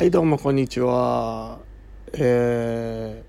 [0.00, 1.58] はいどうもこんにちは。
[2.14, 3.24] えー、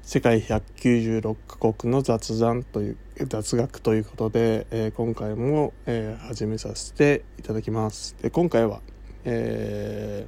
[0.00, 2.96] 世界196カ国の雑談という
[3.28, 8.16] 雑学ということで、えー、今回も、えー、始めさせていただきます。
[8.22, 8.80] で今回は、
[9.26, 10.26] え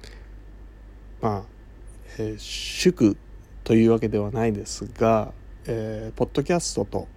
[0.00, 0.08] ー、
[1.20, 1.42] まあ、
[2.20, 3.16] えー、祝
[3.64, 5.32] というわけではないですが、
[5.66, 7.08] えー、ポッドキャストと、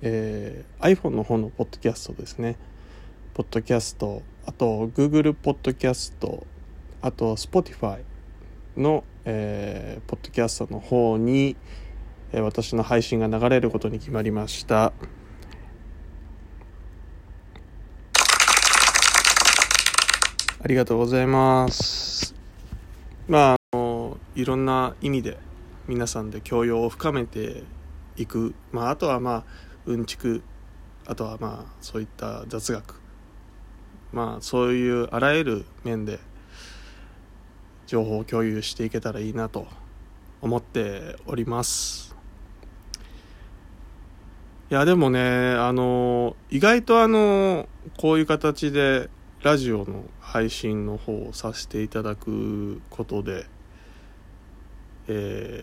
[0.00, 2.56] えー、iPhone の方のポッドキャストですね。
[3.34, 6.46] ポッドキャスト、あと Google ポッドキャスト、
[7.06, 8.00] あと Spotify
[8.76, 11.54] の、えー、ポッドキャストの方に、
[12.32, 14.86] えー、私の配信が流れることに決まりました。
[14.86, 14.92] あ
[20.66, 22.34] りがとうございます。
[23.28, 25.38] まあ、あの、いろんな意味で
[25.86, 27.62] 皆さんで教養を深めて
[28.16, 28.52] いく。
[28.72, 29.44] まあ、あとはまあ、
[29.86, 30.42] うんちく、
[31.06, 33.00] あとはまあ、そういった雑学。
[34.12, 36.18] まあ、そういうあらゆる面で
[37.86, 39.66] 情報共有していけたらいいなと
[40.40, 42.14] 思っております。
[44.68, 49.08] いやでもねあの意外とあのこういう形で
[49.44, 53.46] ラジオの配信の方をさせていただくことで、
[55.06, 55.62] え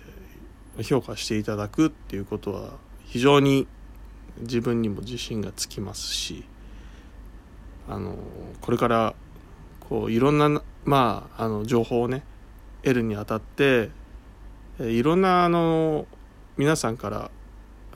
[0.77, 3.67] ー、評価していただくっていうことは非常に
[4.39, 6.45] 自分にも自信がつきますし
[7.89, 8.15] あの
[8.61, 9.15] これから
[9.93, 10.49] こういろんな
[10.85, 12.23] まああの情報をね
[12.81, 13.91] 得るにあたって
[14.79, 16.07] いろんなあの
[16.57, 17.29] 皆さんから、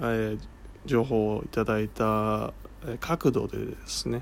[0.02, 0.40] えー、
[0.86, 2.54] 情報をいただいた
[3.00, 4.22] 角度でですね、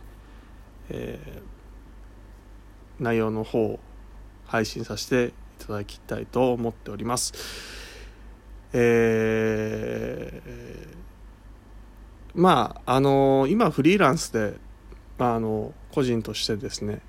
[0.87, 3.79] えー、内容の方を
[4.45, 7.33] 配信させていただきたいと思っております。
[8.71, 14.53] えー、まああの今フリーランスで、
[15.17, 17.01] まあ、あの個人としてですね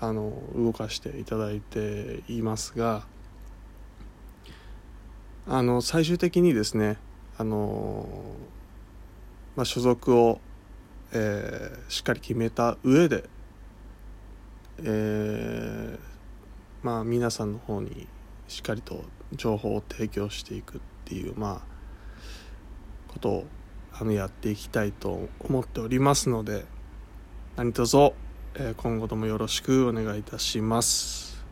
[0.00, 3.04] あの動かしていただいていますが
[5.46, 6.98] あの最終的にですね
[7.36, 8.06] あの、
[9.56, 10.40] まあ、所属を、
[11.12, 13.24] えー、しっかり決めた上で、
[14.82, 15.98] えー、
[16.82, 18.06] まあ皆さんの方に
[18.46, 23.46] しっかりと情報を提供していくっていうまあことを
[23.92, 26.66] あのやっていきたいと思っておりますので
[27.56, 28.12] 何卒
[28.60, 31.44] え今後ともよろしくお願いいたします。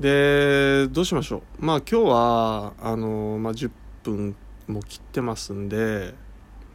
[0.00, 1.64] でどうしましょう。
[1.64, 3.70] まあ今日はあの、まあ、10
[4.02, 4.34] 分
[4.66, 6.14] も切ってますんで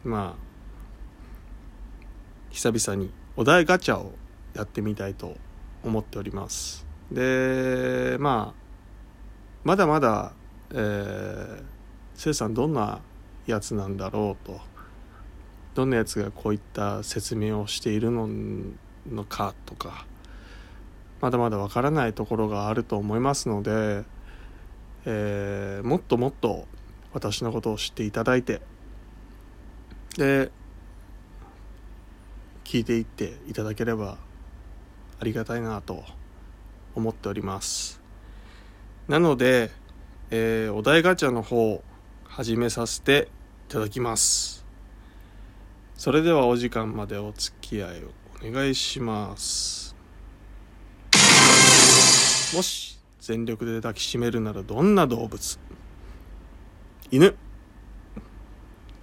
[0.04, 0.42] まあ
[2.50, 4.12] 久々にお題ガチャを
[4.54, 5.36] やってみたいと
[5.82, 6.86] 思っております。
[7.10, 8.60] でまあ
[9.64, 10.32] まだまだ
[10.72, 11.62] えー、
[12.14, 13.00] せいさんどんな
[13.46, 14.60] やつなんだろうと。
[15.74, 20.06] どんなやつがこういった説明をしているのかとか
[21.20, 24.04] まだまだわからないところがあると思いますので、
[25.04, 26.66] えー、もっともっと
[27.12, 28.60] 私のことを知っていただいて
[30.16, 30.50] で
[32.64, 34.18] 聞いていっていただければ
[35.18, 36.04] ありがたいなと
[36.94, 38.00] 思っております。
[39.08, 39.70] なので、
[40.30, 41.82] えー、お題ガチャの方
[42.24, 43.28] 始めさせて
[43.68, 44.59] いただきます。
[46.00, 48.08] それではお時間までお付き合いを
[48.42, 49.94] お願いします。
[52.54, 55.58] もし全力で抱きしめるならどんな動物？
[57.10, 57.36] 犬。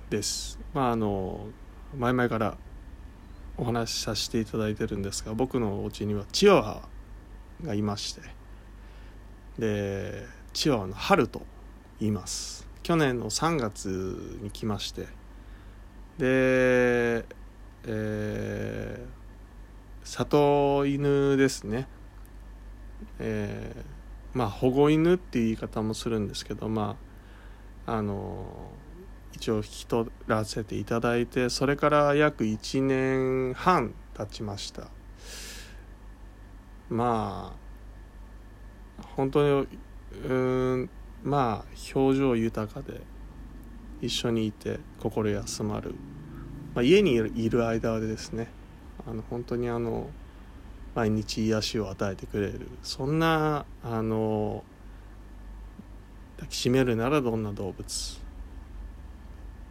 [0.09, 0.57] です。
[0.73, 1.45] まああの
[1.95, 2.57] 前々から
[3.57, 6.81] お話しさせていただいてるんですが僕のお家にはチワワ
[7.63, 8.21] がいまして。
[9.59, 11.43] でチワワの春と
[11.99, 12.67] 言います。
[12.81, 15.05] 去年の3月に来まして
[16.17, 17.25] で、
[17.85, 19.07] えー、
[20.03, 21.88] 里犬ですね、
[23.19, 26.97] えー、まあ保護犬っていう言い方もするんですけどま
[27.85, 28.45] ああの
[29.33, 34.88] 一応引き取らせていただいてそれから約1年半経ちました。
[36.89, 37.53] ま
[39.00, 39.68] あ本当に
[40.27, 40.89] うん
[41.24, 43.01] まあ表情豊かで
[44.01, 45.95] 一緒にいて心休まる、
[46.77, 48.50] まあ、家にいる間はですね
[49.07, 50.12] あの本当にあの
[50.94, 52.69] 毎日癒しを与えてくれる。
[52.83, 54.63] そんなあの
[56.35, 58.21] 抱きしめるならどんな動物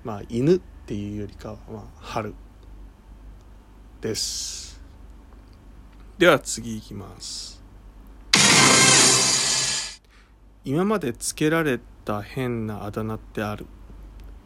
[0.02, 2.34] まあ犬っていうよりかは、まあ、春
[4.00, 4.82] です。
[6.18, 7.62] では次いきます。
[10.64, 13.66] 今までつけられた変なあだ名ってある？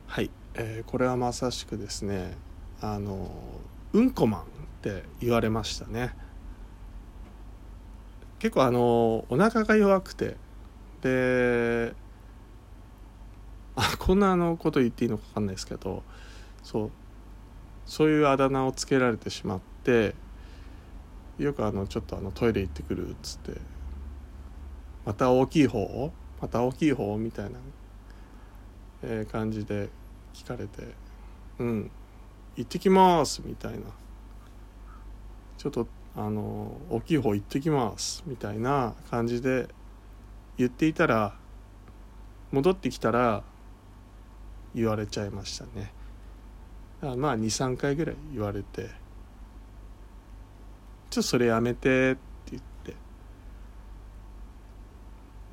[0.07, 2.50] はい、えー、これはまさしくですね
[2.81, 3.31] あの
[3.93, 4.45] うんこマンっ
[4.83, 6.15] て言われましたね。
[8.39, 10.37] 結構あのお腹が弱くて。
[11.03, 11.95] で
[13.77, 16.03] あこんなあのこと言っていいのか分かんないですけど
[16.63, 16.91] そう
[17.87, 20.15] そういうあだ名をつけられてしまって
[21.39, 23.61] よくあのちょっとあのトイレ行ってくるっつって
[25.07, 27.59] また大きい方また大きい方みたいな、
[29.03, 29.89] え、感じで
[30.35, 30.95] 聞かれて
[31.59, 31.91] うん。
[32.57, 33.81] 行ってきますみたいな。
[35.57, 35.87] ちょっと
[36.17, 39.69] あの大きい方行ってきますみたいな感じで
[40.57, 41.35] 言っていたら
[42.51, 43.43] 戻ってきたら
[44.75, 45.93] 言われちゃいましたね。
[47.01, 48.91] まあ23回ぐらい言われて
[51.11, 52.21] ちょっとそれやめてって
[52.53, 52.95] 言って。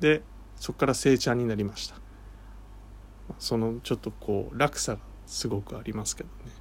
[0.00, 0.22] で
[0.56, 1.96] そこから正ちゃんになりました。
[3.38, 6.57] そのちょっとこう落差がすごくありますけどね。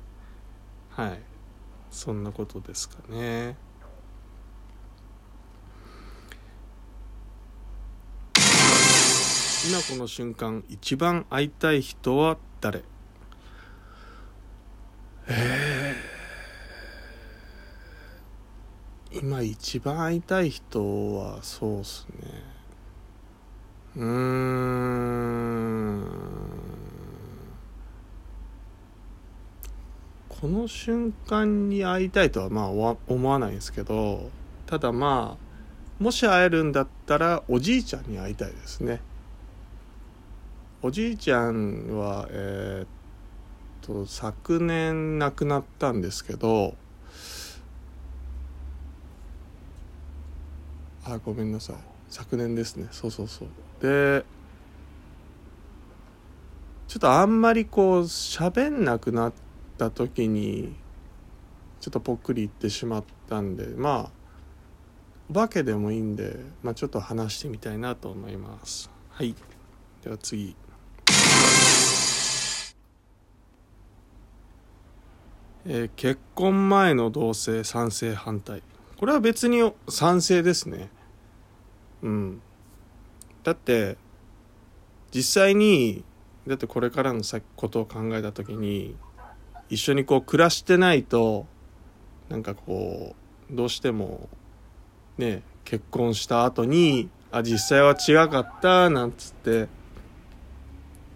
[0.97, 1.19] はい。
[1.91, 3.55] そんなことですかね。
[9.69, 12.83] 今この瞬間一番会いたい人は誰？
[15.27, 22.15] えー、今一番会いたい人はそうっすね。
[23.97, 24.07] うーん。
[30.39, 34.29] この瞬間に会いたいとはまあ思わないんですけど
[34.67, 39.01] ただまあもし会えるんだったらおじいちゃんに会いたいですね。
[40.83, 42.87] おじいちゃんはえー、っ
[43.81, 46.75] と昨年亡くなったんですけど
[51.03, 51.75] あごめんなさい。
[52.09, 52.89] 昨年ですね。
[52.91, 53.47] そうそうそう。
[53.81, 54.23] で
[56.87, 59.46] ちょっとあんまりこう喋んなくなって
[59.77, 60.75] た時に
[61.79, 64.17] ちょっとぽっくりいってしまったんでまあ
[65.29, 68.89] お化けでもいいんで、まあ、ちょっと話してみたいなと思います。
[69.09, 69.35] はい。
[70.01, 70.55] では次。
[75.65, 78.63] えー、結婚前の同棲賛成反対。
[78.97, 80.89] これは別に賛成ですね。
[82.03, 82.41] うん。
[83.43, 83.97] だって
[85.11, 86.05] 実際に
[86.47, 87.21] だってこれからの
[87.57, 88.95] ことを考えた時に
[89.69, 91.45] 一緒にこう暮らしてないと
[92.29, 93.15] なんかこ
[93.51, 94.29] うどうしても
[95.17, 99.67] ね結婚した後にあ実際は違かったなんつって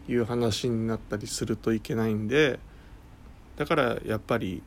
[0.07, 2.59] いう話になったりするといけないんで
[3.55, 4.61] だからやっぱり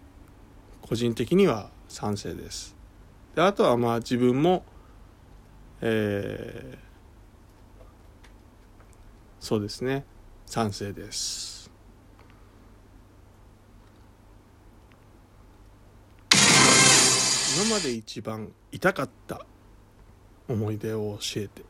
[0.82, 2.75] 個人的には賛成です。
[3.34, 4.64] であとはまあ自分も
[5.87, 6.76] えー、
[9.38, 10.04] そうですね。
[10.46, 11.53] 賛成です。
[17.64, 19.46] 今まで一番痛かった
[20.50, 21.62] 思い出を教えて。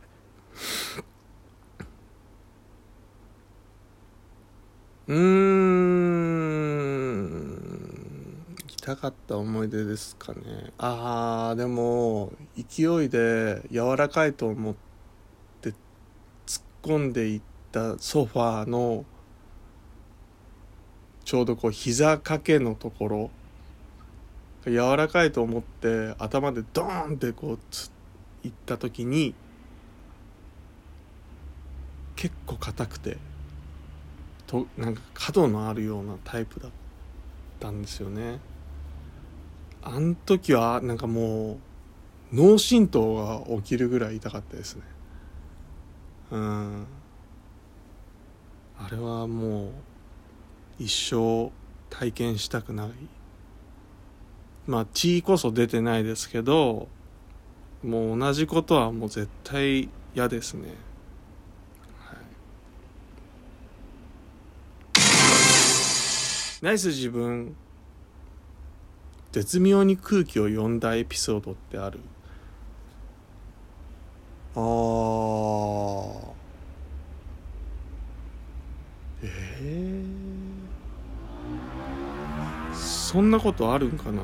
[5.06, 5.84] うーん。
[8.66, 10.72] 痛かった思い出ですかね。
[10.78, 14.74] ああでも勢いで柔らかいと思っ
[15.60, 15.70] て
[16.44, 19.04] 突っ込んでいったソファーの
[21.24, 23.30] ちょうどこう膝掛けのところ
[24.70, 27.90] 柔らかいと思って頭でドーンってこうつ
[28.42, 29.34] いった時に
[32.16, 33.18] 結構硬くて
[34.46, 36.70] となんか角のあるようなタイプだっ
[37.60, 38.38] たんですよね。
[39.82, 41.58] あん時はなんかも
[42.32, 44.82] う脳震盪が起きるぐらい痛かったですね。
[46.30, 46.86] うん。
[48.78, 49.70] あれはもう
[50.78, 51.52] 一生
[51.90, 52.90] 体験したくない。
[54.66, 56.88] まあ血こそ出てないですけど
[57.82, 60.74] もう同じことはもう絶対嫌ですね。
[66.62, 67.54] ナイス自分
[69.32, 72.00] 絶妙に空気を読んだエピソードってある？
[74.54, 76.34] あー。
[79.24, 79.28] え
[79.60, 84.22] えー、そんなことあるんかな？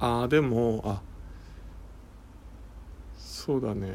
[0.00, 1.02] ああでもあ
[3.16, 3.94] そうだね。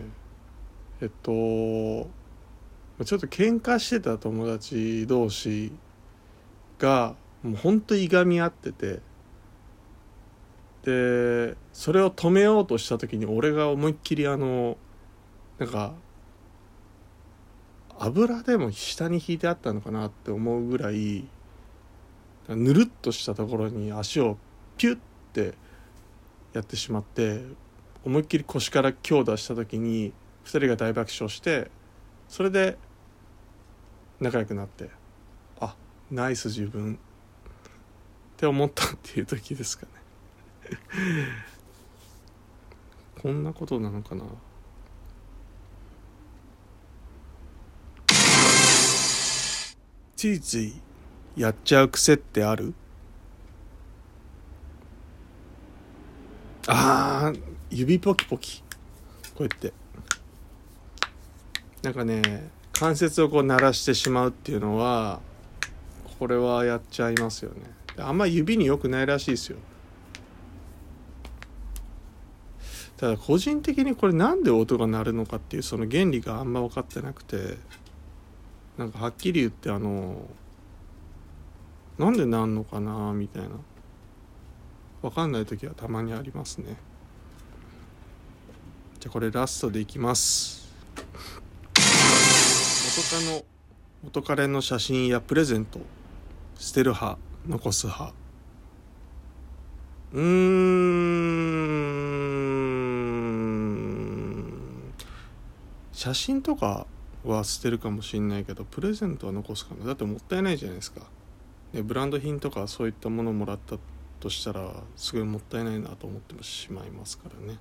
[1.01, 5.71] えっとちょっと喧嘩してた友達同士
[6.79, 8.99] がもうほんといがみ合ってて
[10.83, 14.77] でそれを止めようとした時に俺が思いっきりあの
[15.59, 15.93] なんか
[17.97, 21.25] 油でも下に引いてあったのかなって思うぐらい
[22.49, 24.37] ぬるっとしたところに足を
[24.77, 24.99] ピュッ
[25.33, 25.53] て
[26.53, 27.41] やってしまって
[28.03, 30.13] 思いっきり腰から強打した時に
[30.45, 31.71] 2人が大爆笑して
[32.27, 32.77] それで
[34.19, 34.89] 仲良くなって
[35.59, 35.75] あ
[36.11, 36.99] ナイス自分。
[38.33, 39.91] って思ったっていう時ですかね。
[43.21, 44.25] こんなことなのかな。
[50.17, 50.73] ついつい
[51.37, 52.73] やっちゃう癖ってある
[56.67, 58.61] あー指ポキポキ。
[59.35, 59.73] こうやって。
[61.81, 65.19] なんかね関節をこう鳴らしてしまうっていうのは
[66.19, 67.61] これはやっちゃいますよね。
[67.97, 69.57] あんま指に良くないらしいですよ。
[72.97, 77.57] ただ個人的にこれなんで音が鳴るのかっていうその原理があんま分かってなくて
[78.77, 80.27] なんかはっきり言ってあの
[81.97, 83.49] なんでなんのかなみたいな。
[85.01, 86.77] 分かんない時はたまにありますね。
[89.03, 90.65] じゃこれラストでいきます。
[91.75, 91.81] 元
[93.09, 93.43] カノ
[94.01, 95.81] 元彼の写真やプレゼント
[96.55, 98.13] 捨てる派残す派。
[100.13, 100.23] うー
[104.61, 104.93] ん。
[105.91, 106.87] 写真とか
[107.25, 109.85] は捨てるかもしんないけどプレゼントは残すかな。
[109.85, 111.01] だってもったいないじゃないですか、
[111.73, 113.75] ね、ブランド品とかそういったものをもらった
[114.21, 117.59] としたらすごいもったいないなと思ってしまいますからね。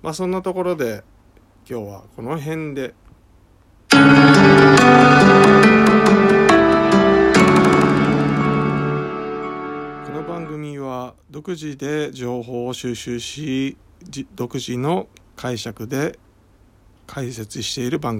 [0.00, 1.02] まあそんなところで
[1.68, 2.94] 今日はこの辺で。
[3.90, 3.96] こ
[10.12, 13.76] の番組は独自で情報を収集し
[14.34, 16.18] 独自の解釈で
[17.06, 18.16] 解説している番組